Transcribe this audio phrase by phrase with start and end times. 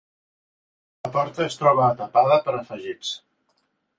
[1.07, 3.15] La porta es troba tapada per afegits.